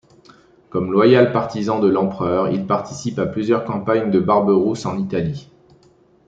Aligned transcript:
Comme 0.71 0.91
loyal 0.91 1.31
partisan 1.31 1.77
de 1.77 1.87
l'Empereur 1.87 2.49
il 2.49 2.65
participe 2.65 3.19
à 3.19 3.27
plusieurs 3.27 3.63
campagnes 3.65 4.09
de 4.09 4.19
Barberousse 4.19 4.87
en 4.87 4.97
Italie. 4.97 5.51